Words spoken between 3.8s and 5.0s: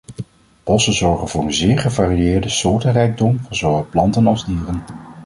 planten als dieren.